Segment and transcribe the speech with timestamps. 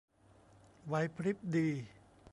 [0.85, 1.67] ไหวพริบดี